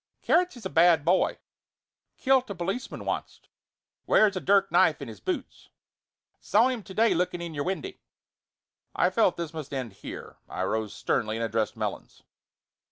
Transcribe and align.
"Carrots 0.23 0.57
is 0.57 0.65
a 0.65 0.69
bad 0.71 1.05
boy. 1.05 1.37
Killed 2.17 2.49
a 2.49 2.55
policeman 2.55 3.07
onct. 3.07 3.49
Wears 4.07 4.35
a 4.35 4.39
dirk 4.39 4.71
knife 4.71 4.99
in 4.99 5.07
his 5.07 5.19
boots. 5.19 5.69
Saw 6.39 6.69
him 6.69 6.81
to 6.81 6.95
day 6.95 7.13
looking 7.13 7.39
in 7.39 7.53
your 7.53 7.65
windy." 7.65 8.01
I 8.95 9.11
felt 9.11 9.37
that 9.37 9.43
this 9.43 9.53
must 9.53 9.71
end 9.71 9.93
here. 9.93 10.37
I 10.49 10.63
rose 10.63 10.91
sternly 10.95 11.37
and 11.37 11.45
addressed 11.45 11.77
Melons. 11.77 12.23